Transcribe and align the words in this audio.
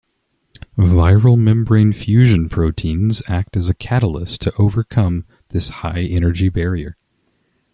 Viral 0.79 1.37
membrane 1.37 1.93
fusion 1.93 2.49
proteins 2.49 3.21
act 3.27 3.55
as 3.55 3.69
catalysts 3.73 4.39
to 4.39 4.51
overcome 4.57 5.25
this 5.49 5.69
high 5.69 6.01
energy 6.01 6.49
barrier. 6.49 6.97